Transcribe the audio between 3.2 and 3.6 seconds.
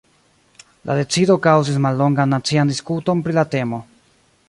pri la